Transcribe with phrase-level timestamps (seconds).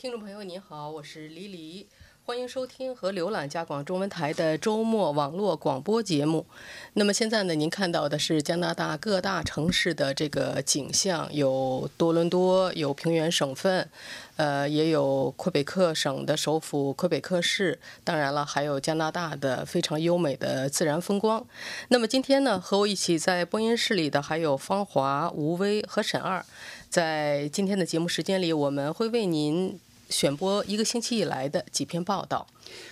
[0.00, 1.84] 听众朋友您好，我是黎黎，
[2.24, 6.46] 欢迎收听和浏览加广中文台的周末网络广播节目。
[6.92, 13.90] 那么现在呢，您看到的是加拿大各大城市的这个景象，有多伦多，有平原省份，
[14.36, 21.44] 呃，也有魁北克省的首府魁北克市，当然了，还有加拿大的非常优美的自然风光。
[21.88, 26.46] 那么今天呢，和我一起在播音室里的还有方华、吴威和沈二。
[26.88, 29.80] 在今天的节目时间里，我们会为您。
[30.08, 32.46] 选播一个星期以来的几篇报道，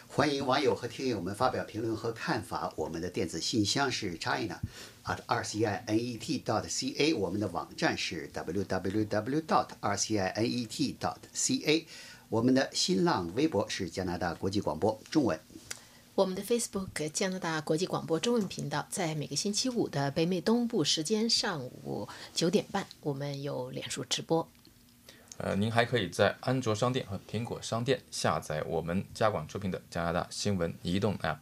[0.07, 2.73] 欢迎网友和听友们发表评论和看法。
[2.77, 4.61] 我们的电子信箱是 china
[5.05, 9.97] at r c i n e t dot c a，我们的网站是 w w w dot r
[9.97, 11.87] c i n e t dot c a，
[12.29, 15.41] 我们的新浪微博是加拿大国际广播中文。
[16.15, 24.49] 我们的 Facebook 加拿大国际广播中文频道在每个星期五的北美东部时间上午九点半，我们有脸书直播。
[25.39, 31.39] 呃，您还可以在安卓商店和苹果商店下载我们加广出品的加拿大新闻移动 App。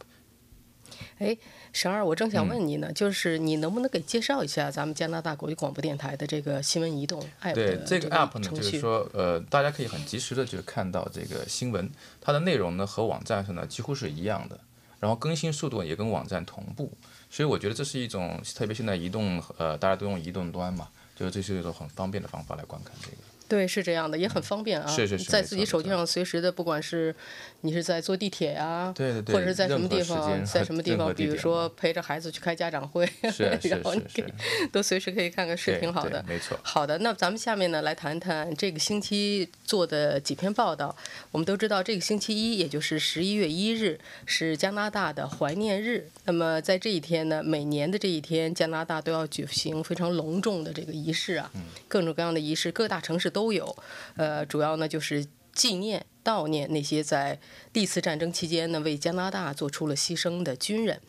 [1.17, 1.35] 哎，
[1.73, 7.53] 沈二，我正想问你呢，就是你能不能给介绍一下咱们加拿大国际广播电台的这个新闻移动 App？
[7.53, 11.89] 对，这个 App 呢，就是说，呃，大家可以很及时的就看到这个新闻，
[12.21, 14.59] 它的内容呢和网站上呢几乎是一样的，
[14.99, 16.91] 然后更新速度也跟网站同步，
[17.29, 23.17] 所以我觉得这是一种，特别现在移动，呃，大家都用移动端嘛，就是这是一种很方便的方法来观看这个。
[23.55, 24.85] 对，是这样的，也很方便啊，
[25.29, 27.15] 在自己手机上随时的，不管是
[27.61, 33.07] 你是在坐地铁呀，对对对，或者是在什么地方，在什么 地方，比如说陪着孩子去开家长会，
[33.63, 34.03] 然后你
[34.73, 36.59] 都随时可以看看是挺，好的，没错。
[36.63, 40.93] 好的，那咱们下面呢来谈谈这个星期做的几篇报道。
[41.31, 46.09] 我们都知道，这个星期一，也就是十一月一日，是加拿大的怀念日。
[46.25, 51.51] 那么在这一天呢，每年的这一天，加拿大都要举行非常隆重的这个仪式啊，
[51.87, 53.29] 各种各样的仪式，各大城市。
[53.35, 53.75] 都有，
[54.15, 57.39] 呃，主要呢就是纪念、悼念那些在
[57.73, 60.99] 历次战争期间呢为加拿大做出了牺牲的军人。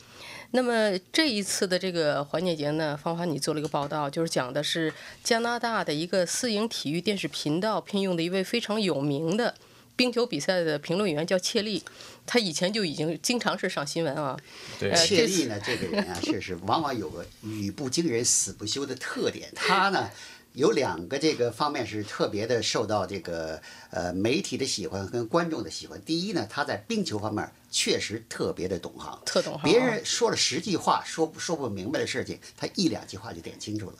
[0.52, 4.94] 那么这一次的这个怀念节呢，芳华你做了一个报道，就是讲的是
[5.24, 9.52] 加拿大的一个私营体育电视频道聘用的一位非常有名的
[9.96, 11.82] 冰球比赛的评论员，叫切利。
[12.24, 14.38] 他以前就已经经常是上新闻啊。
[14.78, 19.50] 对，切利呢这个人啊，确实往往有个语不惊人死不休的特点。
[19.56, 20.08] 他呢。
[20.56, 23.60] 有两个这个方面是特别的受到这个
[23.90, 26.00] 呃媒体的喜欢跟观众的喜欢。
[26.02, 29.70] 第一呢，他在冰球方面确实特别的懂行，特懂行。
[29.70, 33.96] 别人说了十句话说说不明白的事情，他一两句话就点清楚了。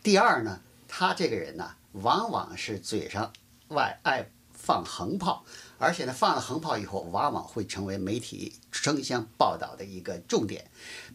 [0.00, 3.32] 第二呢，他这个人呢，往往是嘴上
[3.68, 5.44] 外爱放横炮。
[5.78, 10.64] 而且呢，放了横炮以后，往往会成为媒体争相报道的一个重点。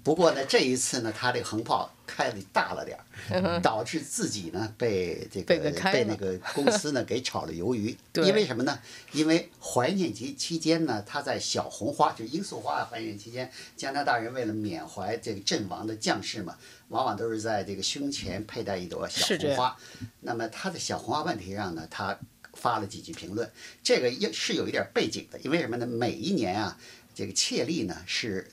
[0.04, 2.98] 不过呢，这一次呢，他这个横炮开的大了点
[3.30, 7.96] 儿， 导致自己呢被这个被那个公司呢给炒了鱿鱼。
[8.16, 8.80] 因为什么呢？
[9.12, 16.56] 因为怀念节期间呢，他在小红花，就罂粟花怀念期间，加拿大人为了缅怀这个阵亡的将士嘛，
[16.90, 19.76] 往往都是在这个胸前佩戴一朵小红花。
[20.20, 22.18] 那么他的小红花问题上呢，他。
[22.54, 23.50] 发了几句评论，
[23.82, 25.86] 这个也是有一点背景的，因为什么呢？
[25.86, 26.78] 每一年啊，
[27.16, 28.50] 这个切利呢是，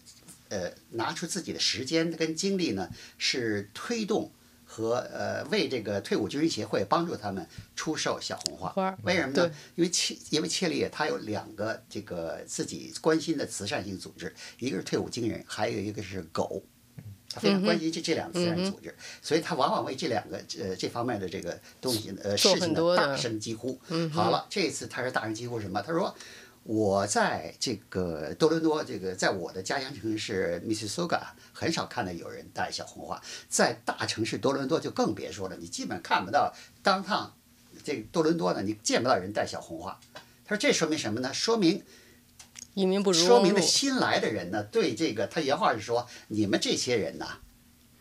[0.49, 4.31] 呃，拿出自己的时间跟精力呢，是推动
[4.65, 8.97] 和呃为这个退伍军人协会帮助他们出售小红花。
[9.03, 9.51] 为什么呢？
[9.75, 16.63] 因为切因为切利他有两个这个自己关心的慈善性组织，一个是退伍军人，还有一个是狗。
[17.31, 23.79] 他非常关心这这两个慈善组织，所以他往往为这两个呃这方面的这个东西呃事情呢大声疾呼。
[24.11, 25.83] 好了，这次他是大声疾呼什么？
[25.83, 26.15] 他说
[26.65, 31.21] ：“我在这个多伦多，这个在我的家乡城市 Mississauga
[31.53, 37.35] 很少看到有人戴小红花，在大城市多伦多就更别说了，你基本看不到当趟
[37.85, 40.01] 这个多伦多呢，你见不到人戴小红花。”
[40.47, 41.35] 他说：“这说明什么呢？
[41.35, 41.83] 说明。”
[42.79, 47.27] 移民不如说明了新来的人呢，对这个他原话是说：“你们这些人呐，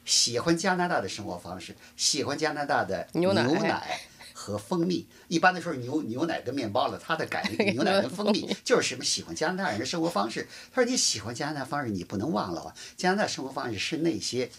[0.05, 3.99] 喜欢加拿大的生活方式，喜欢加拿大的牛奶
[4.33, 5.07] 和蜂蜜。
[5.29, 7.41] 一般的时候，牛牛奶跟面包了，他的改
[7.73, 10.47] 牛奶跟蜂蜜就是什么喜欢加拿大人的生活方式。
[10.71, 14.51] 他说你喜欢加拿大方式，你不能忘了啊，加拿大生活方式是那些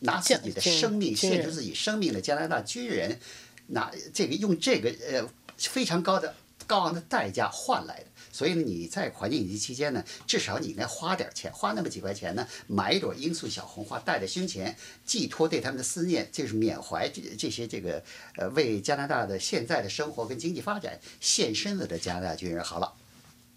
[0.00, 3.20] 拿自己的生命献出自己生命的加拿大军人，
[3.66, 5.28] 拿这个用这个呃
[5.58, 6.34] 非常高的
[6.66, 14.74] 高昂的代价换来的。”所以呢，你在怀念节期间呢，至少你应该花点钱，花那么几块钱呢，买一朵罂粟小红花戴在胸前，
[15.04, 18.02] 寄托对他们的思念，就是缅怀这这些这个
[18.36, 22.64] 呃为加拿大的现在的生活跟经济发展献身了的加拿大军人。
[22.64, 22.94] 好了，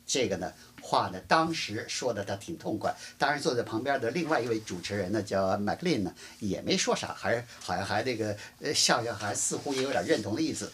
[0.05, 0.51] 这个呢
[0.81, 10.69] 话呢当时说的他挺痛快，当然坐在旁边的另外一位主持人呢叫麦克林呢也没说啥，还是好像还这个呃笑笑，还似乎也有点认同的意思。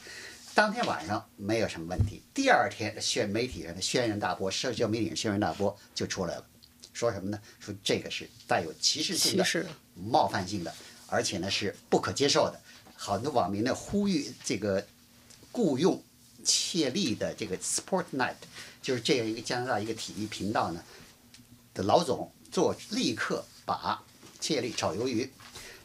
[0.53, 6.45] 当天晚上没有什么问题，第二天宣媒体上的轩然大波，社交媒体上轩然大波就出来了，
[6.93, 7.39] 说什么呢？
[7.59, 9.45] 说这个是带有歧视性的、
[9.95, 10.73] 冒犯性的，
[11.07, 12.59] 而且呢是不可接受的。
[12.95, 14.85] 很多网民呢呼吁这个
[15.51, 16.03] 雇佣
[16.43, 18.35] 切利的这个 Sport Night，
[18.81, 20.83] 就是这样一个加拿大一个体育频道呢
[21.73, 24.03] 的老总做立刻把
[24.39, 25.31] 切利炒鱿鱼。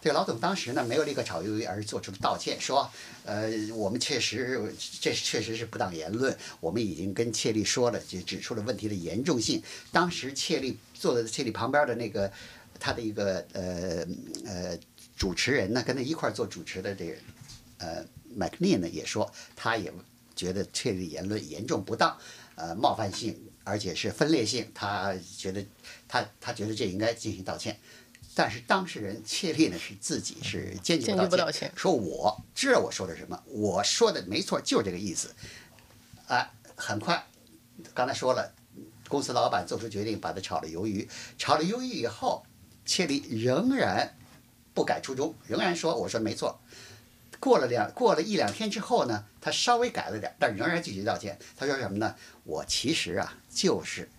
[0.06, 2.88] 这个老总当时呢没有立刻炒鱿鱼，而是做出了道歉，说，
[3.24, 9.60] 呃，我们确实这确实是不当言论，我们已经跟切利说了，就指出了问题的严重性。
[9.90, 12.30] 当时切利坐在切利旁边的那个
[12.78, 14.06] 他的一个呃
[14.44, 14.78] 呃
[15.16, 17.16] 主持人呢，跟他一块儿做主持的这个
[17.78, 19.92] 呃麦克尼呢也说，他也
[20.36, 22.16] 觉得切利言论严重不当，
[22.54, 25.66] 呃冒犯性，而且是分裂性，他觉得
[26.06, 27.76] 他他觉得这应该进行道歉。
[28.38, 35.34] 但是当事人切利呢是自己是坚决不道歉说我知道我说的什么，我说的没错，就是这个意思。
[36.26, 37.26] 啊，很快，
[37.94, 38.52] 刚才说了，
[39.08, 41.08] 公司老板做出决定，把他炒了鱿鱼。
[41.38, 42.44] 炒了鱿鱼以后，
[42.84, 44.14] 切利仍然
[44.74, 46.60] 不改初衷，仍然说我说没错。
[47.40, 51.38] 过了两过了一两天之后呢，他稍微改了点，但仍然拒绝道歉。
[51.56, 52.14] 他说什么呢？
[52.44, 54.10] 我其实啊，就是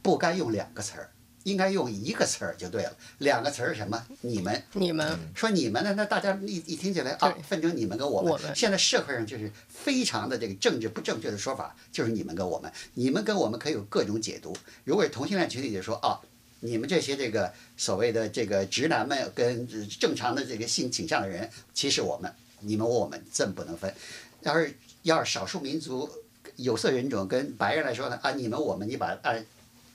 [0.00, 1.10] 不该用两个词儿，
[1.46, 2.92] 应该用一个词儿就对了。
[3.18, 4.04] 两个词儿是什么？
[4.22, 4.62] 你们。
[4.72, 5.94] 你们说你们呢？
[5.96, 8.52] 那大家一一听起来啊，分成你们跟我们。
[8.54, 14.56] 现在社会上就是非常的这个政治不正确的说法，就是你们跟我们，你们跟我们可以有各种解读。
[14.82, 16.20] 如果是同性恋群体，就说啊，
[16.58, 23.94] 你们这些这个所谓的这个直男们跟呃正常的这个性倾向的人歧视我们，你们我们真不能分。
[24.40, 26.10] 要是要是少数民族、
[26.56, 29.46] 有色人种跟白人来说呢，啊，你们我们，你把按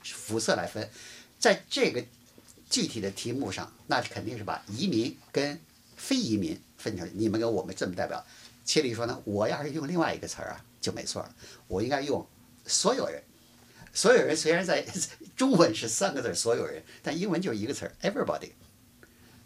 [0.02, 0.88] 肤色来分，
[1.42, 2.04] 在这个
[2.70, 5.60] 具体的题目上，那肯定是把移民跟
[5.96, 8.24] 非移民分成你们跟我们这么代表。
[8.64, 11.34] 切利说呢，我要是用另外一个词儿啊，就没错了，
[11.66, 12.24] 我应该用
[12.64, 13.20] 所有人。
[13.92, 14.86] 所有人虽然在
[15.36, 18.52] 中文是三个字儿“所有人”，但英文就是一个词儿 “everybody”。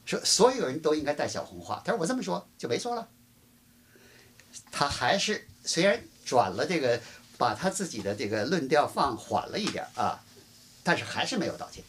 [0.04, 3.08] 说所有人都应该戴小红花，他说我这么说就没错了。
[4.70, 7.00] 他还是虽然转了这个，
[7.38, 10.22] 把他自己的这个论调放缓了一点儿啊，
[10.86, 11.82] 但是还是没有道歉。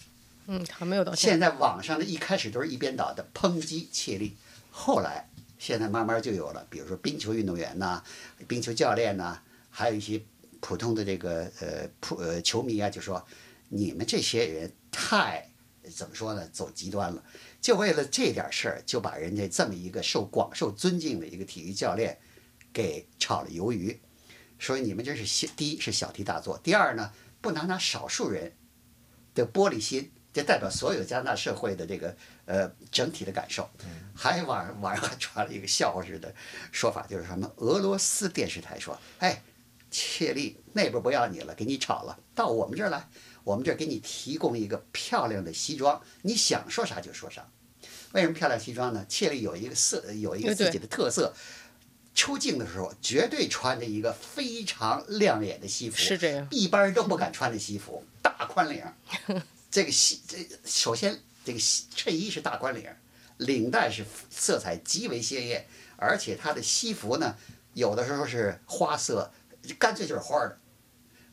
[0.48, 1.30] 嗯，还没有道歉。
[1.30, 4.36] 现在网上的一开始都是一边倒的抨击切利，
[4.72, 8.04] 后来现在慢慢就有了，比如说冰球运动员呐、
[8.48, 9.40] 冰球教练呐、
[9.70, 10.20] 还有一些
[10.60, 13.24] 普通的这个呃普呃球迷啊，就说
[13.70, 15.48] 你们这些人太
[15.96, 17.24] 怎么说呢，走极端了，
[17.62, 22.18] 就为了这点事儿就把人家这么一个受广受尊敬的一个体育教练
[22.74, 24.00] 给炒了鱿鱼，
[24.58, 27.12] 所以你们这是小第一是小题大做，第二呢
[27.42, 28.52] 不拿拿少数人
[29.42, 30.12] 的玻璃心。
[30.34, 32.16] 这代表所有加拿大社会的这个
[32.46, 33.68] 呃整体的感受，
[34.14, 36.32] 还网上网上还传了一个笑话式的
[36.72, 39.42] 说法，就是什么俄罗斯电视台说，哎，
[39.90, 43.10] 切利那边不要你了，给你炒了，到我们这儿来，
[43.44, 47.48] 我们这儿给你提供一个漂亮的西装，你想说啥就说啥。
[48.12, 49.04] 为什么漂亮西装呢？
[49.10, 51.34] 切利有一个色，有一个自己的特色。
[52.14, 58.17] 出镜的时候，绝对穿着一个非常亮眼的西服，是这样一般人都不敢穿的西服，大
[58.58, 58.84] 宽领。
[59.70, 62.90] 这个西这首先这个西衬衣是大宽领，
[63.38, 67.36] 领带是色彩极为鲜艳，而且它的西服呢，
[67.74, 69.32] 有的时候是花色，
[69.78, 70.58] 干脆就是花儿的，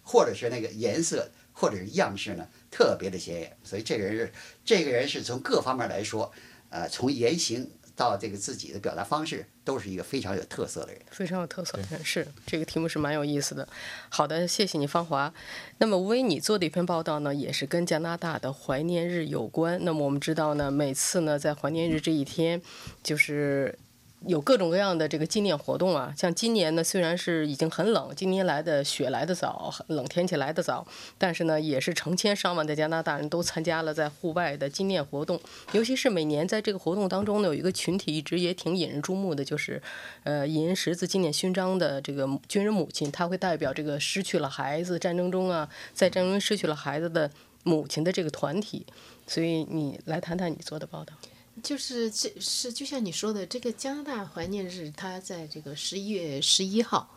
[0.03, 3.57] 或者是那个颜色或者是样式呢特别的鲜艳。
[3.65, 6.31] 所以这个人是这个人是从各方面来说，
[6.69, 11.01] 呃，从言行到这个自己的表达方式，都是一个非常有特色的人。
[11.11, 13.69] 非常有特色的人是这个题目是蛮有意思的。
[14.09, 15.33] 好的，谢谢你，芳华。
[15.79, 19.79] 那么，吴威，你做的一篇报道呢，也是跟加拿大的怀念日有关。
[19.85, 22.61] 那么我们知道呢，每次呢在怀念日这一天，
[23.03, 23.79] 就是。
[24.27, 30.87] 有各种各样的这个纪念活动啊，像今年呢，虽然是已经很冷，今年来的雪来的早，冷天气来的早，
[31.19, 35.39] 但是呢，也是成千上万的加拿大人都参加了在户外的纪念活动。
[35.73, 39.83] 尤其是每年在这个活动当中呢，有一个群体一直也挺引人注目的，就是，
[40.23, 47.31] 呃，银十字纪念勋章的这个军人母亲，她会代表这个失去了孩子战争中啊，在战争中失去了孩子的
[47.63, 48.87] 母亲的这个团体。
[49.27, 51.15] 所以你来谈谈你做的报道。
[51.63, 57.09] 就是这是就像你说的，这个加拿大怀念日，它在这个十一月十一号，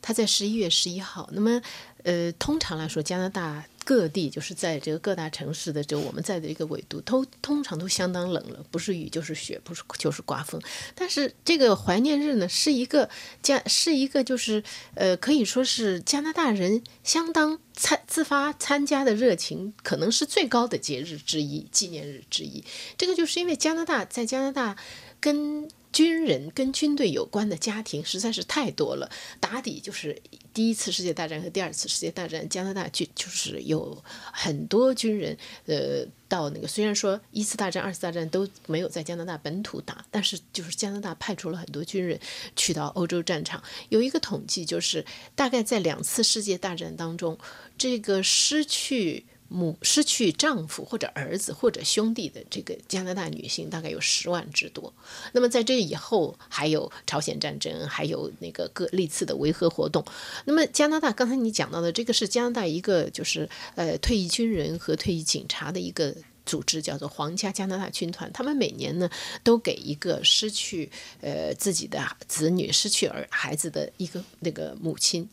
[0.00, 1.28] 它在十一月十一号。
[1.32, 1.60] 那么，
[2.02, 10.60] 呃，通常来说，加拿大各地就是在这个各大城市的这我们在的一个纬度，都通常都相当冷了，不是雨就是雪，不是就是刮风。
[10.94, 13.08] 但是这个怀念日呢，是一个
[13.42, 14.62] 加是一个就是
[14.94, 22.64] 呃，可以说是加拿大人相当参自发参加的热情，可能是最高的节日之一、纪念日之一。
[22.96, 24.76] 这个就是因为加拿大在加拿大
[25.20, 29.08] 跟军人跟军队有关的家庭实在是太多了，
[29.38, 30.20] 打底就是
[30.52, 42.20] 第一次世界大战和第二次世界大战，加拿大就就是有很多军人，呃，到那个虽然说一次大战、二次大战都没有在加拿大本土打，但是就是加拿大派出了很多军人
[42.54, 43.62] 去到欧洲战场。
[43.88, 45.04] 有一个统计就是，
[45.34, 47.38] 大概在两次世界大战当中，
[47.76, 49.24] 这个失去。
[49.48, 54.92] 母失去丈夫或者儿子或者兄弟的这个加拿大女性大概有十万之多。
[55.32, 60.04] 那么在这以后还有朝鲜战争，还有那个各历次的维和活动。
[60.44, 66.14] 那么加拿大刚才你讲到的这个是加拿大一个就是呃退役军人和退役警察的一个。
[66.48, 69.10] 组织叫做皇家加拿大军团，他们每年呢
[69.44, 70.90] 都给一个失去
[71.20, 75.28] 呃自己的子女、失去儿孩子的一个那个母亲，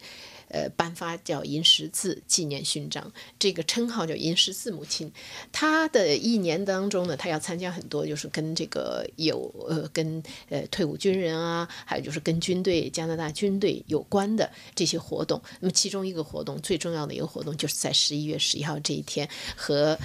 [0.55, 5.11] 呃颁发叫银十字纪念勋章，这个称号叫银十字母亲。
[5.51, 15.41] 她的一年当中呢，她要参加很多就是跟这个有呃跟呃退伍军人啊，还有就是跟军队加拿大军队有关的这些活动。
[15.59, 19.99] 那么其中一个活动最重要的一个活动，就是在十一月十一号这一天和。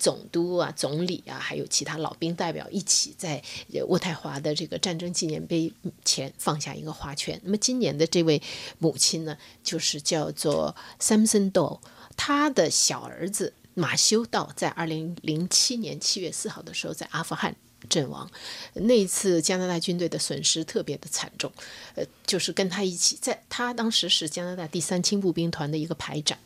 [0.00, 3.40] 总督啊、总理啊，还有其他老兵代表一起在
[3.70, 5.72] 渥太华的这个战争纪念碑
[6.04, 7.38] 前放下一个花圈。
[7.44, 8.42] 那么今年的这位
[8.78, 11.78] 母亲呢，就是叫做 Samson Doe，
[12.16, 17.54] 他的小儿子马修道在二零零七年七月四号的时候在阿富汗。
[17.88, 18.30] 阵亡，
[18.74, 21.50] 那一次加拿大军队的损失特别的惨重，
[21.94, 26.36] 呃，就是跟他一起，在他当时是加拿大第三轻步兵团的一个排长。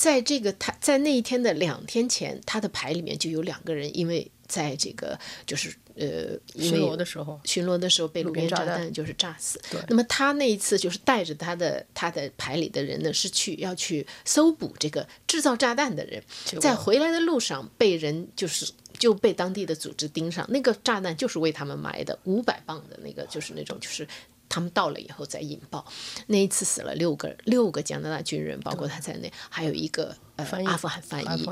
[0.00, 9.60] 在这个他在那一天的两天前，他的牌里面就有两个人，因为在这个就是呃巡逻的时候，巡逻的时候被路边炸弹就是炸死。
[9.88, 16.22] 那么他那一次就是带着他的他的牌里的人呢，是去要去搜捕这个制造炸弹的人，
[16.58, 24.08] 在回来的路上被人就是就被当地的组织盯上，那个炸弹就是为他们埋的，五百磅的那个就是那种就是。
[24.50, 25.86] 他们到了以后再引爆，
[26.26, 31.48] 那一次死了六个六个加拿大军人，包括他在内，还有一个呃阿富汗翻译。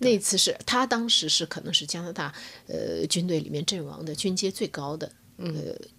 [0.00, 2.34] 那一次是他当时是可能是加拿大
[2.66, 5.46] 呃军队里面阵亡的军阶最高的呃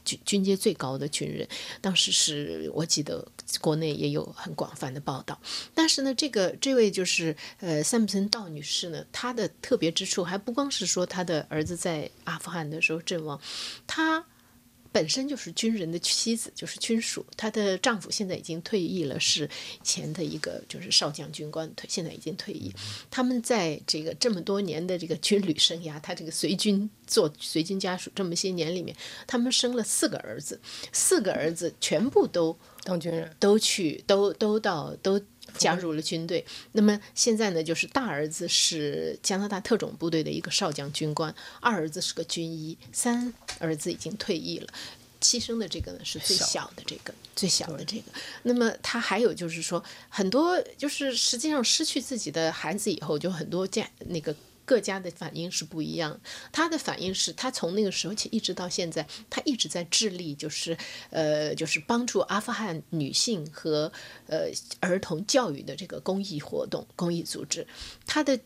[0.04, 1.48] 军军阶最高的军人。
[1.80, 3.26] 当时是我记得
[3.62, 5.40] 国内也有很广泛的报道。
[5.74, 13.40] 但是呢，这个这位就是呃三普森道女士呢，她的特别之处还不光是说她的儿子在阿富汗的时候阵亡，
[13.88, 14.26] 她。
[14.92, 17.26] 本身就是军人的妻子，就是军属。
[17.38, 19.50] 她的丈夫现在已经退役了，是
[19.84, 22.72] 前的一个就是少将军官，退现在已经退役。
[23.10, 28.96] 他们在这个这么多年的这个军旅生涯，他这个随军做随军家属这么些年里面，
[29.26, 30.60] 他们生了四个儿子，
[30.92, 35.22] 四个儿子全部都当军人，都去都都到都。
[35.58, 44.68] 加入了军队，那么现在呢，就是大儿子是加拿大特种部队的一个少将军官，二儿子是个军医，三儿子已经退役了，
[45.22, 48.04] 牺牲的这个呢是最小的这个最小的这个。
[48.44, 54.36] 那么他还有就是说，很多就是实际上失去自己的孩子以后，就很多家那个。
[54.72, 56.18] 各家的反应是不一样。
[56.54, 60.78] 他的反应是他从那个时候起一直到现在，他一直在致力，就是
[61.10, 63.92] 呃，就是帮助阿富汗女性和
[64.28, 64.50] 呃
[64.80, 67.68] 儿童教育的这个公益活动、公益组织。
[68.06, 68.40] 他的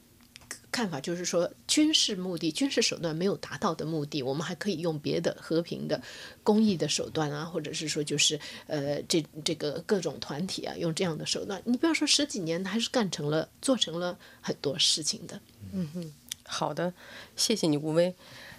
[0.75, 6.01] 看法就是说，军事目的、军事手段没有达到的目的，我们还可以用别的和平的、
[6.43, 11.61] 公益的手段啊，或者是说，就是呃，这这个各种团体啊，用这样的手段。
[11.63, 15.39] 你不要说十几年，还是干成了、做成了很多事情的。
[15.71, 16.13] 嗯哼，
[16.43, 16.93] 好的，
[17.37, 18.13] 谢谢你，吴威。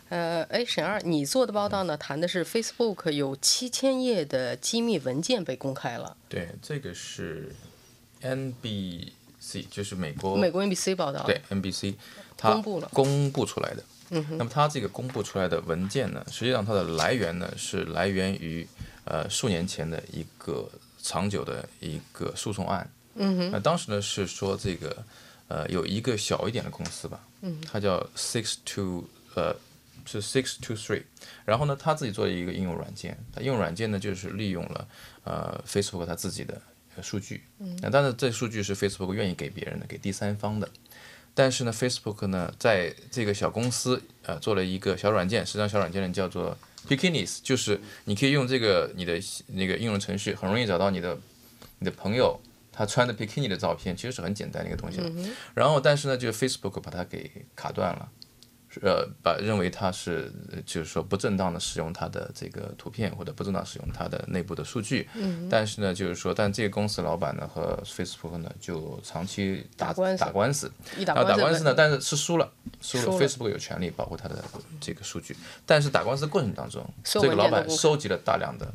[0.08, 6.16] 呃，哎，沈二，你做的报道呢，谈的是 Facebook 有七千页的机密文件被公开了。
[6.30, 7.54] 对，这个是
[9.46, 11.22] NBC，就是美国美国 NBC 报道。
[11.24, 11.94] 对，NBC，
[12.36, 13.82] 它公布了，公布出来的。
[14.10, 14.38] 嗯哼。
[14.38, 18.66] 那么它这个公布出来的文件呢，实际上它的来源呢是来源于
[19.04, 20.68] 呃数年前的一个
[21.02, 22.90] 长久的一个诉讼案。
[23.14, 23.50] 嗯哼。
[23.50, 25.04] 那当时呢是说这个。
[25.48, 29.04] 呃，有一个小一点的公司吧，嗯它叫 Six Two，
[29.36, 29.54] 呃，
[30.04, 31.04] 是 Six Two Three。
[31.44, 34.88] 然后呢，他自己做了一个应用软件，它应用软件呢就是利用了
[35.22, 36.60] 呃 Facebook 它自己的
[37.02, 37.42] 数据，
[37.82, 40.68] 那但是这数据是 Facebook 愿意给别人的，给第三方的。
[41.34, 46.56] 但是呢，Facebook 呢在这个小公司呃做了一个小软件，实际上小软件呢叫做
[46.88, 51.18] p i k i n i s 就是你可以用这个你的那个应用程序，很容易找到你的
[51.78, 52.40] 你的朋友。
[52.78, 55.10] 他穿的 bikini 的照片其实是很简单的一个东西了，
[55.54, 58.06] 然后但是呢，就 Facebook 把它给卡断了，
[58.82, 65.08] 呃，把认为它是呃就是说不正当的使用它的这个图片或者不正当使用它的内部的数据。
[65.14, 65.48] 嗯。
[65.48, 73.04] 但是呢，就是说，但这个公司老板呢和 Facebook 呢就长期打打官司打官司，一打然后打官司呢，但是是输了，输了。
[73.16, 74.44] Facebook 有权利保护它的
[74.80, 78.66] 这个数据，但是打官司过程当中，这个老板收集了大量的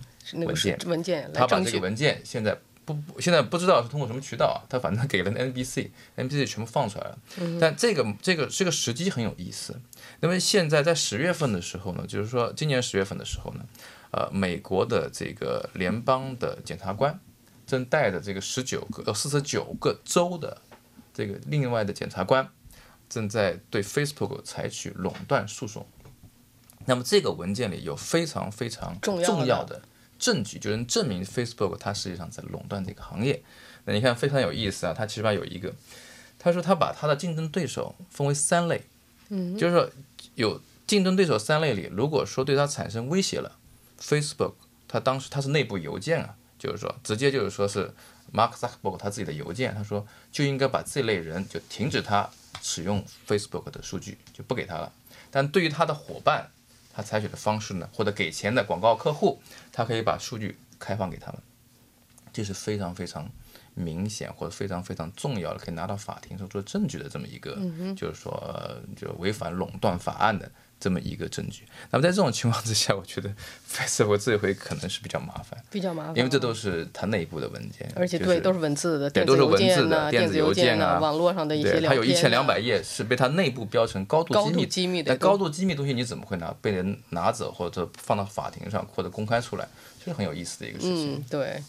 [0.86, 1.82] 文件他把这个。
[1.82, 7.18] 文件现在不不现在不知道是通过什么渠道啊，他反正给了 NBC，NBC 全部放出来了。
[7.60, 9.80] 但这个这个这个时机很有意思，
[10.20, 13.66] 那么现在在十月份的时候呢，就是说今年十月份的时候呢，
[14.12, 17.20] 呃，美国的这个联邦的检察官
[17.68, 20.62] 正带着这个十九个呃四十九个州的
[21.14, 22.50] 这个另外的检察官
[23.08, 25.86] 正在对 Facebook 采取垄断诉讼。
[26.86, 29.82] 那么这个文件里有非常非常重要的
[30.22, 33.42] 证据，就能证明 Facebook 它实际上在垄断这个行业。
[33.86, 35.74] 那你看非常有意思啊，它起码有一个，
[36.38, 38.84] 他说他把他的竞争对手分为三类，
[39.30, 39.90] 嗯，就是说
[40.36, 43.58] 有竞争对手三类里，如果说对他产生威胁了
[44.00, 44.54] ，Facebook
[44.88, 47.92] 他当时他是内部邮件啊，就是说直接就是说是
[48.32, 52.30] Mark Zuckerberg 他自己的邮件，他说就应该把这类人就停止他
[52.62, 54.94] 使用 Facebook 的数据，就不给他了。
[55.32, 56.52] 但对于他的伙伴，
[56.94, 61.42] 他采取的方式呢，或者给钱的广告客户，他可以把数据开放给他们，
[62.34, 63.30] 这是非常非常
[63.74, 67.56] 明显或者非常非常重要的，可以拿到法庭上做证据的这么一个，
[67.96, 70.52] 就是说呃就违反垄断法案的
[70.82, 71.64] 这么一个证据。
[71.92, 73.30] 那么在这种情况之下，我觉得
[73.72, 89.68] Facebook 这回可能是比较麻烦，比较麻烦，因为这都是它内部的文件，而且对、就是都是文字的，对，都是文字、的电子邮邮件啊，网络上的一些对，它有一千两百页是被它内部标成高度机密的但高度机密东西你怎么会拿被人拿走或者放到法庭上或者公开出来，
[90.04, 91.16] 这是很有意思的一个事情。
[91.16, 91.64] 嗯，对，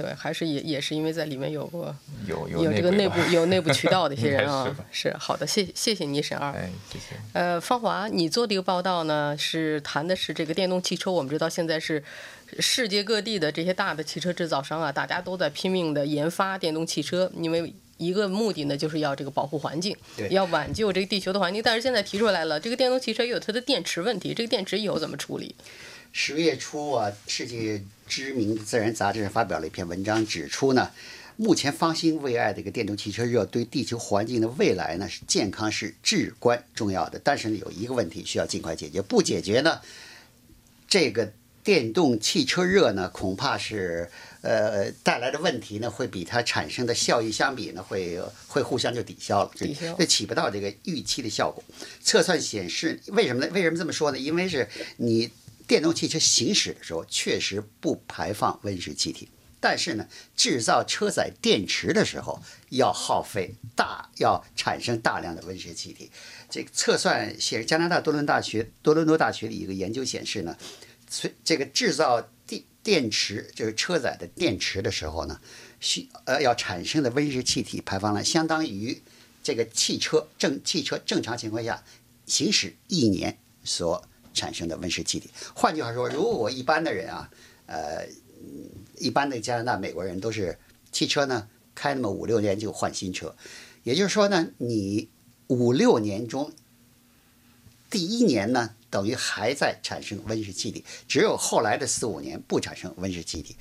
[0.00, 1.94] 对，还是也也是因为在里面有过
[2.26, 6.52] 有有这个内部有内部渠道的一些人 啊是，是好的，谢谢谢你沈二。
[6.52, 7.16] 哎，谢谢。
[7.34, 11.12] 呃，芳华，你做这个报道呢，是谈的是这个电动汽车。
[11.12, 12.02] 我们知道现在是
[12.58, 19.94] 世界各地的这些大的汽车制造商啊，大家都在拼命的研发电动汽车，因为一个目的呢，就是要这个保护环境，
[20.30, 21.62] 要挽救这个地球的环境。
[21.62, 25.54] 但是现在提出来了，这个电动汽车也有它的电池问题，这个电池以后怎么处理？
[26.12, 30.90] 十月初啊，世界知名的《自然》杂志上发表了一篇文章，指出呢，
[31.36, 37.20] 目前方兴未艾的一个电动汽车热对地球环境的未来呢是健康是至关重要的。
[37.22, 39.80] 但是呢，有一个问题需要尽快解决，不解决呢，
[40.88, 51.62] 这个电动汽车热呢，恐怕是呃带来的问题呢，会比它产生的效益相比呢，会会互相就抵消了，抵消这起不到这个预期的效果。
[52.02, 53.52] 测算显示，为什么呢？
[53.54, 54.18] 为什么这么说呢？
[54.18, 55.30] 因为是你
[55.70, 59.28] 电动汽车行驶的时候确实不排放温室气体，
[59.60, 66.10] 但是呢，制造车载电池的时候要耗费大，要产生大量的温室气体。
[66.50, 70.56] 这个测算显示，加拿大多伦大学多伦多大学的一个研究显示呢，
[71.08, 75.40] 随这个制造电电池就是车载的电池的时候呢，
[75.78, 79.00] 需呃要产生的温室气体排放量相当于
[79.40, 81.84] 这个汽车正汽车正常情况下
[82.26, 85.30] 行驶一年所产生的温室气体。
[85.54, 87.30] 换句话说，如果一般的人啊，
[87.66, 88.06] 呃，
[88.98, 90.58] 一般的加拿大、美国人都是
[90.92, 93.34] 汽车呢开那么五六年就换新车，
[93.82, 95.08] 也就是说呢，你
[95.48, 96.52] 五六年中
[97.88, 103.56] 第一年呢，等于还在产生温室气体，只有后来的四五年不产生温室气体。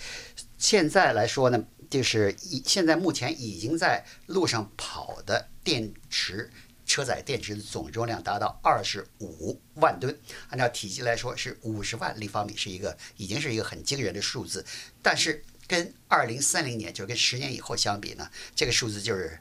[0.58, 6.52] 现在来说呢，就是已现在目前已经在路上跑的电池。
[6.90, 14.66] 车载电池的总重量达到二十五万吨，按照体积来说是五十万立方米，是一个已经是一个很惊人的数字。
[15.04, 19.40] 但是跟二零三零年，就是跟十年以后相比呢，这个数字就是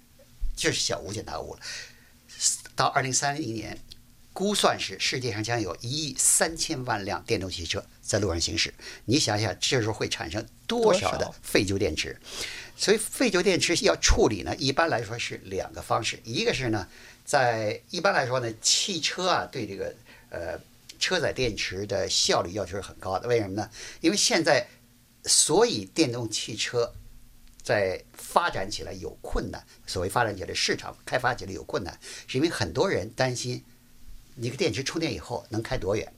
[0.54, 1.60] 就是小巫见大巫了。
[2.76, 3.78] 到二零三零年，
[4.34, 8.74] 估算是世界上将有一亿三千万辆电动汽车在路上行驶。
[9.06, 12.20] 你想想，这时候会产生多少的废旧电池？
[12.76, 16.86] 所以废旧电池要处理呢，一般来说是两个方式，一个是呢，
[17.28, 19.94] 在一般来说呢，汽车啊对这个
[20.30, 20.58] 呃
[20.98, 23.28] 车载电池的效率要求是很高的。
[23.28, 23.68] 为什么呢？
[24.00, 24.66] 因为现在
[25.24, 26.90] 所以电动汽车
[27.62, 33.62] 在发展起来有困难，所谓发展起来市场开发起来有困难，是因为很多人担心
[34.36, 36.10] 一个电池充电以后能开多远。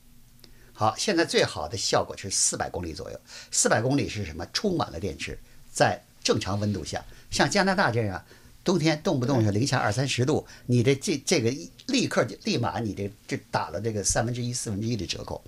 [0.73, 3.21] 好，现在最好的效果是四百公里左右。
[3.51, 4.47] 四百公里是什么？
[4.53, 5.37] 充满了电池，
[5.73, 8.25] 在正常温度下，像加拿大这样，
[8.63, 15.43] 冬天动不动就零下二三十度，你的这这个一立刻就立马你这这打了这个三分之一、四分之一的折扣。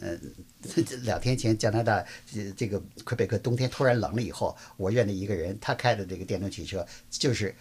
[0.00, 0.20] 嗯，
[0.62, 7.54] 这两天前加拿大这这个魁北克冬天突然冷了以后，我认识一个人，他开的这个电动汽车就是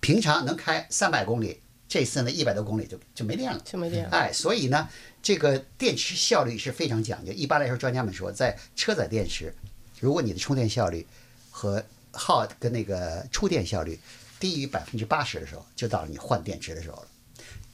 [0.00, 3.62] 平常能开三百公里，这次呢一百多公里就就没电了。
[3.64, 4.10] 就没电了。
[4.10, 4.88] 哎，所以呢，
[5.22, 7.32] 这个电池效率是非常讲究。
[7.32, 9.54] 一般来说，专家们说，在车载电池，
[10.00, 11.06] 如果你的充电效率
[11.50, 13.96] 和耗跟那个出电效率
[14.40, 17.08] 低于百分之八十的时候，就到了你换电池的时候了。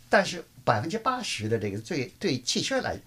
[0.08, 2.98] 但是百分之八十的这个最对汽车来，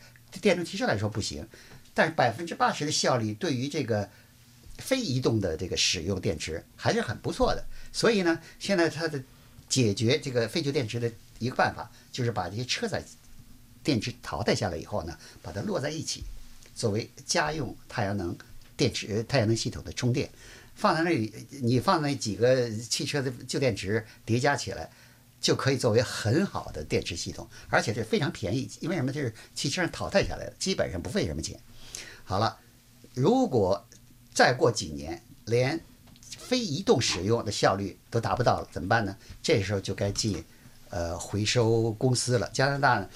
[0.42, 1.48] 电动汽车来说不行，
[1.94, 4.10] 但是百分之八十的效率对于这个
[4.78, 7.66] 非移动的这个使用电池还是很不错的。
[7.94, 9.24] 所以呢，现在它的
[9.70, 13.02] 解决这个废旧电池的一个办法，就是把这些车载
[13.84, 16.24] 电池淘汰下来以后呢，把它摞在一起，
[16.76, 18.38] 作为家用太阳能
[18.76, 20.30] 电池、太阳能系统的充电，
[20.78, 24.88] 放在那里，你放那几个汽车的旧电池叠加起来，
[25.42, 29.12] 就可以作为很好的电池系统，而且这非常便宜，因为什么？
[29.12, 31.60] 这是汽车上淘汰下来的，基本上不费什么钱。
[32.24, 32.60] 好了，
[33.16, 33.88] 如果
[34.34, 35.80] 再过几年连
[36.22, 39.18] 非移动使用的效率都达不到了，怎么办呢？
[39.42, 40.44] 这时候就该进
[40.92, 42.48] 呃回收公司了。
[42.54, 43.10] 加拿大呢，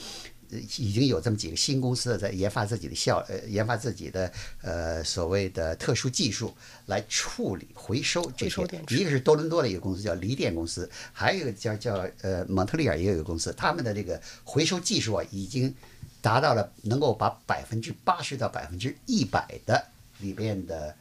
[0.52, 6.54] 已经有这么几个新公司在研发自己的效呃研发自己的呃所谓的特殊技术
[6.88, 8.86] 来处理回收这些电。
[8.86, 15.74] 池一个是多伦多的一个公司叫锂电公司，还有一个叫叫呃蒙特利尔也有一个公司，他们的这个回收技术啊已经
[16.22, 19.84] 达到了能够把百分之八十到百分之一百的
[20.20, 20.96] 里边的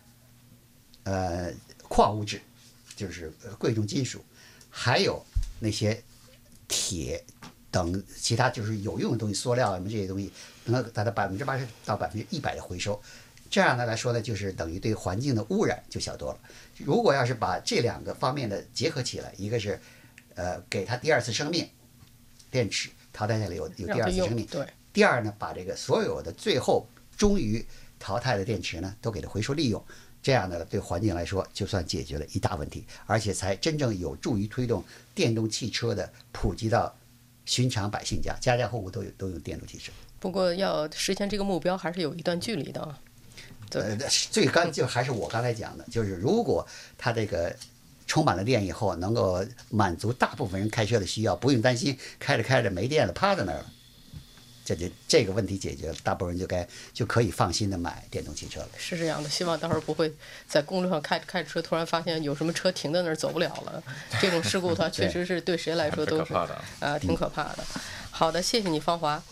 [1.02, 1.52] 呃
[1.88, 2.40] 矿物质，
[2.94, 4.24] 就是呃贵重金属，
[4.70, 5.22] 还有
[5.58, 6.00] 那些
[6.68, 7.22] 铁
[7.70, 10.32] 等其他就是有用的东西，塑料啊什么这些东西，
[10.64, 13.00] 能够达到百分之八十到百分之一百的回收。
[13.48, 16.38] 这样呢来说呢，就是等于对环境的污染就小多了。
[16.78, 19.80] 如果要是把这两个方面的结合起来，一个是
[20.36, 21.68] 呃给它第二次生命，
[22.50, 27.66] 电池淘汰下来有有第二次生命，对，第二呢，把这个所有的最后终于
[27.98, 29.84] 淘汰的电池呢，都给它回收利用，
[30.22, 36.94] 这样呢，对环境来说就算解决了一大问题，而且才真正有助于推动电动汽车的普及到
[37.50, 39.90] 寻常百姓家，家家户户都有都用电动汽车。
[40.20, 42.94] 不过要实现这个目标，还是有一段距离的
[43.72, 43.96] 呃，
[44.30, 46.64] 最刚就还是我刚才讲的，就是如果
[46.96, 47.52] 它这个
[48.06, 53.72] 充满了电以后，能够满足大部分人开车的需要，不用担心开着开着没电了趴在那儿了，
[54.70, 58.68] 这就这个问题解决了，大部分人就该就可以放心的买电动汽车了。
[58.78, 60.12] 是这样的，希望到时候不会
[60.46, 63.82] 在公路上开着开着车，突然发现有什么车停在那儿走不了了。
[64.20, 66.32] 这种事故的话， 确实是对谁来说都是
[66.78, 67.64] 啊，挺可怕的。
[68.20, 69.22] 好的，谢谢你，芳华。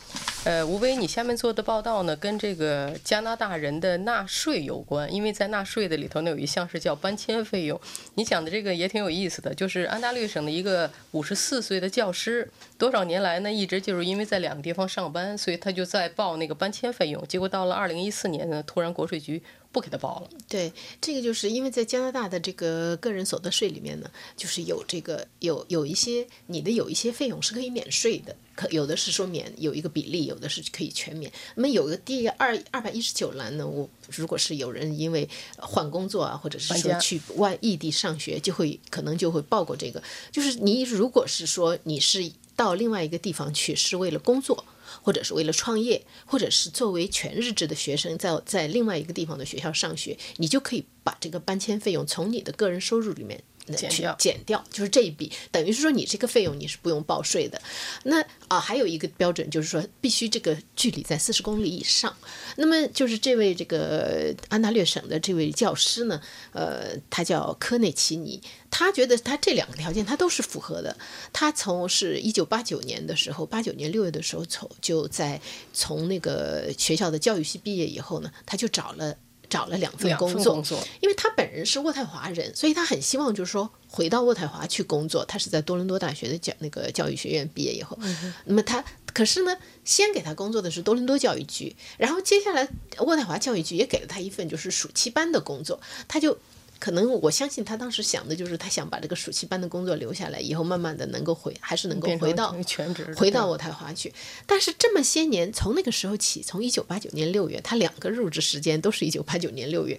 [0.45, 7.79] 呃，吴威，你下面做的报道呢，跟这个加拿大人的纳税有关，因为在纳税的里头呢，有一项是叫搬迁费用。
[8.15, 17.23] 你讲的这个也挺有意思的，就是安大略省的一个五十四岁的教师，多少年来呢，一直就是因为在两个地方上班，所以他就在报那个搬迁费用。
[17.29, 20.31] 结果到了二零一四年呢，突然国税局不给他报了。
[20.49, 31.31] 对，这个就是因为在加拿大的这个个人所得税里面呢，就是有这个有有一些你的有一些费用是可以免税的，可有的是说免有一个比例，有的是可以全免。
[31.55, 40.03] 那么有个第二二百一十九栏呢，我如果是有人因为换工作啊，或者是说去外异地上学，就会可能就会报过这个。
[40.33, 44.65] 就是你如果是说你是到另外一个地方去是为了工作。
[45.03, 57.61] 或者是为了创业，或者是作为全日制的学生在在另外一个地方的学校上学，你就可以把这个搬迁费用从你的个人收入里面呃去减掉减掉，就是这一笔，等于是说你这个费用你是不用报税的。
[58.05, 62.17] 那啊，还有一个标准就是说，必须这个距离在四十公里以上。
[62.57, 66.21] 那么就是这位这个安大略省的这位教师呢，
[66.53, 70.97] 呃，他叫科内奇尼，他觉得他这两个条件他都是符合的。
[71.33, 75.41] 他从是一九八九年的时候，八九年六月的时候从就在
[75.73, 79.15] 从那个学校的教育系毕业以后呢，他就找了
[79.49, 85.25] 找了两份工作，工作因为他本人是渥太华人，所以他很希望就是说回到渥太华去工作。
[85.25, 87.99] 他是在多伦多大学的教那个教育学院毕业以后，
[88.45, 96.39] 那么他可是呢，先给他工作的是多伦多教育局，然后接下来渥太华教育局也给了他一份就是暑期班的工作，他就。
[96.79, 104.13] 可能我相信他当时想的就是他想把这个暑期班的工作留下来，以后慢慢的能够回，还是能够回到全职回到渥太华去。
[104.47, 109.99] 但是这么些年，从那个时候起，从一九八九年六月，他两个入职时间都是一九八九年六月。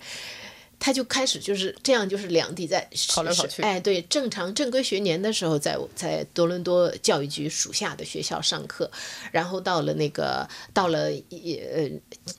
[0.79, 3.61] 他就开始就是这样，就是两地在跑来跑去。
[3.61, 8.89] 哎，对，正常正规学年的时候在，在多伦多教育局属下的学校上课，
[9.31, 11.89] 然后到了那个到了呃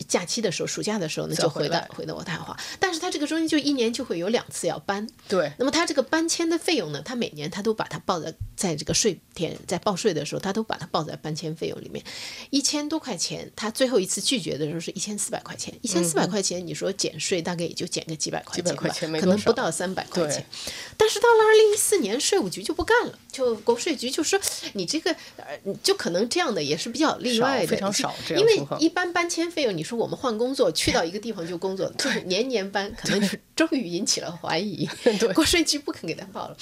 [0.08, 2.58] 假期的时候，暑假的时候呢，就回到回到渥太华。
[2.78, 12.04] 但是他这个中间就一年就会有两次要搬，对，那么他这个搬迁的费用呢，他每年他都把它报在在这个税填在报税的时候，他都把它报在搬迁费用里面，
[12.50, 13.50] 一千多块钱。
[13.54, 20.32] 他最后一次拒绝的时候是一千四百块钱，一千四百块钱，你说减税大概也就减个几几百块钱吧，块钱没可能不到三百块对。
[20.32, 20.46] 钱。
[20.96, 24.38] 但是到了二零一四年，税务局就不干了，就国税局就说
[24.74, 35.32] 你这个呃，就可能这样的也是比较例外的，非常少这样因为一般搬迁费用，你说我们换工作去到一个地方就工作， 就是年年搬，可能是终于引起了怀疑， 对。
[35.32, 36.56] 国税局不肯给他报了。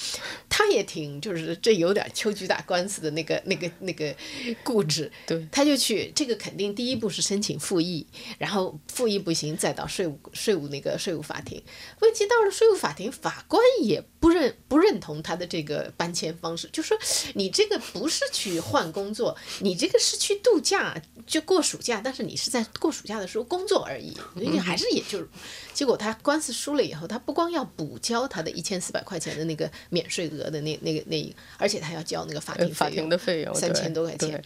[0.59, 4.13] 他也挺就是这有点秋菊打官司的那个那个那个
[4.61, 8.05] 固执，对他就去这个肯定第一步是申请复议，
[8.37, 11.63] 然后复议不行再到税务税务那个税务法庭。
[12.01, 16.97] 问题到了税务法庭，法官也不认不认同他的这个搬迁方式，就说
[17.35, 25.29] 你这个不是去换工作，你这个是去度假，就过暑假，但是你是在过暑假的时候工作而已，你还是也就是。
[25.73, 34.43] 结果他官司输了以后，他不光要补交他的一千四百块钱的那个免税额的那那个那一，而且他要交那个法庭呃法庭的费用三千多块钱。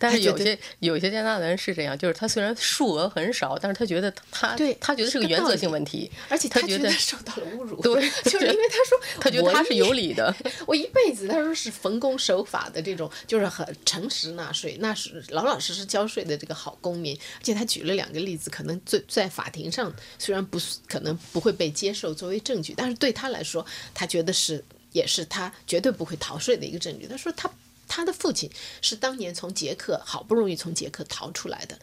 [0.00, 10.32] 但是有些有些加拿大人是这样，就是他虽然数额很少，但是他觉得他对他觉得是个原则性问题，而且他觉得受到了侮辱，对 就是因为他说他觉得他是有理的，
[10.68, 17.16] 我一辈子他说是奉公守法的这种，就是很诚实纳税，那是老老实实交税的这个好公民。
[17.16, 24.64] 而且他举了两个例子，可能在在法庭上虽然不是可能不会被接受作为证据，但是对他来说，他觉得是
[24.98, 27.06] 也是他绝对不会逃税的一个证据。
[27.06, 27.48] 他说他。
[27.88, 28.50] 他的父亲
[28.82, 31.78] 是当年从捷克好不容易从捷克逃出来的，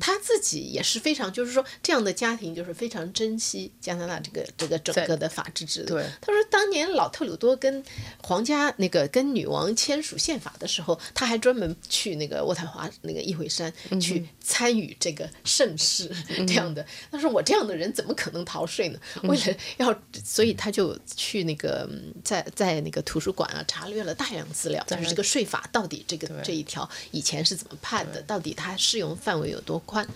[0.00, 5.94] 他自己也是非常，就是说这样的家庭就是非常珍惜加拿大这个这个整个的法治制度。
[5.94, 6.04] 对。
[6.20, 7.84] 他说当年老特鲁多跟
[8.22, 16.10] 皇家那个跟女王签署宪法的时候，他还专门去那个渥太华那个议会山去参与这个盛事，
[16.46, 16.84] 这样的。
[17.10, 18.98] 他说我这样的人怎么可能逃税呢？
[19.24, 19.94] 为了要，
[20.24, 30.06] 所以他就去那个嗯在在那个图书馆啊查阅了大量资料，就是这个税法到底这个这一条以前是怎么判的，到底它适用范围有多宽。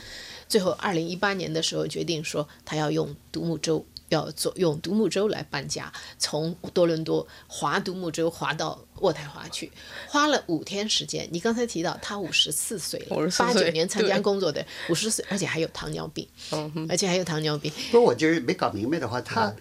[0.48, 9.72] 最后，二零一八年的时候决定说，他要用独木舟，要做用独木舟来搬家，从多伦多划独木舟划到渥太华去，
[10.06, 11.26] 花了五天时间。
[11.32, 17.72] 你刚才提到他五十四岁了，54八九岁年参加工作的五十岁，而且还有糖尿病，嗯而且还有糖尿病。
[17.90, 19.52] 不是，我就是没搞明白的话，他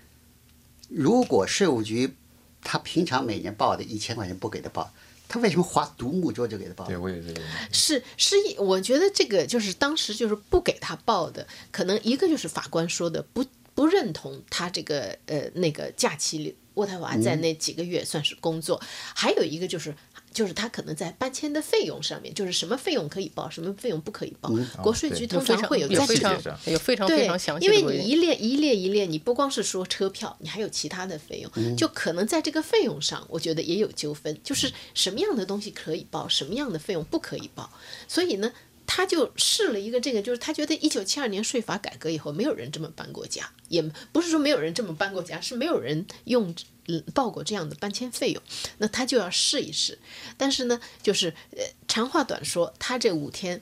[0.89, 2.13] 如果税务局
[2.61, 4.93] 他平常每年报的一千块钱不给他报，
[5.33, 6.85] 他为什么划独木舟就给他报？
[6.85, 7.33] 对，我也是。
[7.71, 13.43] 是是一，我觉得这个就是当时就是不给他报的，可能一个就是法官说的不
[13.73, 18.79] 不认同他这个呃那个假期里渥太华在那几个月算是工作，
[19.15, 19.95] 还有一个就是。
[20.33, 24.49] 就是他可能在搬迁的费用上面，就是什么费用可以报，什么费用不可以报。
[24.81, 28.13] 国税局通常有非常会有在非常细节上有非常非对常详，细因为你。
[28.13, 37.69] 一列一列一列，你不光是说车票，你还有其他的费用，就可能在这个费用上，我觉得也有纠纷，就是什么样的东西可以报，什么样的费用不可以报。
[38.07, 38.51] 所以呢，
[38.85, 46.53] 他就试了一个这个，就是他觉得一九七二年税法改革以后，没有人这么搬过家，也不是说没有人这么搬过家，是没有人用。
[46.87, 48.41] 嗯，报过这样的搬迁费用，
[48.77, 49.97] 那他就要试一试。
[50.37, 53.61] 但是呢，就是呃，长话短说，他这五天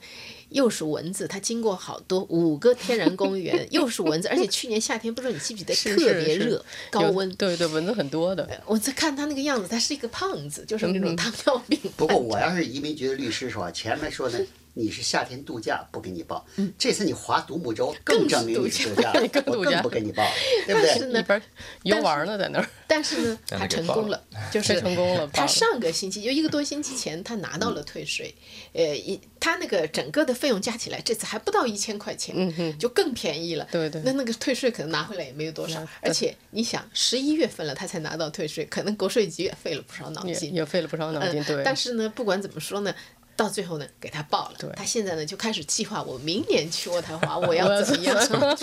[0.50, 7.30] 又是蚊子，他经过好多五个天然公园，又是蚊子， 而且去年夏天不知道你记不记得是特是是别热，高温。
[7.36, 8.62] 对对，蚊子很多的。
[8.66, 11.80] 我在看他那个样子，他是一个胖子，就是那嗯种糖尿病。
[11.96, 14.40] 不过我要是移民局的律师是吧，前面说呢，
[14.74, 16.46] 你是夏天度假不给你报，
[16.78, 20.24] 这次你划独木舟更证明你是度假，我更度假更不给你报，
[20.66, 20.90] 对不对？
[20.90, 21.42] 但是呢一边
[21.84, 28.34] 游玩呢，在那儿，但是呢， 他成功了，就是成功了他上个星期就一个多星期前，他拿到了退税，
[28.74, 33.68] 呃，一他那个整个的费用加起来，这次还不到一千块钱，就更便宜了。
[33.72, 40.54] 对对那那个退税可能拿回来也没有多少，而且你想，十一月份了他才拿到退税，可能国税局也费了不少脑筋。
[40.54, 41.42] 也费了不少脑筋。
[41.42, 42.96] 嗯，对，但是呢，不管怎么说呢。
[43.42, 44.74] 到最后呢，给他报了。
[44.76, 48.56] 他现在呢就开始计划，我明年去渥太华， 我要怎么样， 怎么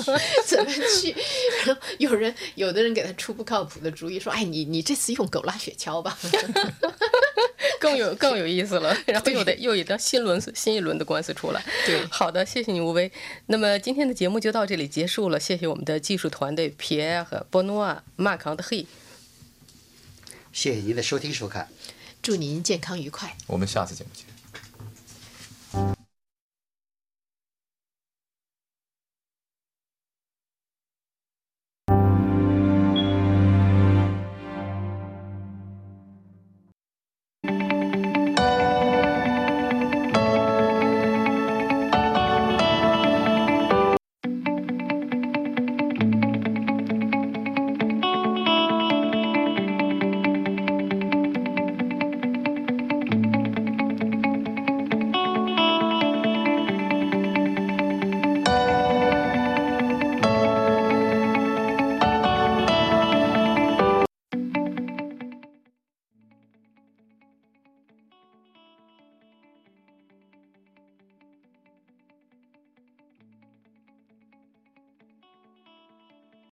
[1.00, 1.14] 去。
[1.66, 6.16] 然后有人，有的人给他出不靠谱的主意，说：“哎，你你这次用狗拉雪橇吧。
[7.80, 11.64] 更有更有意思了，然后又得又一张新轮新一轮的官司出来。
[11.84, 13.10] 对好的，谢谢你吴威。
[13.46, 18.86] 那么今天的节目就到这里结束了，谢谢我们的技术团队皮埃和波诺瓦、马康的黑。
[20.52, 21.68] 谢谢您的收听收看。”
[22.20, 23.36] 祝您健康愉快。
[23.46, 24.37] 我们下次节目见。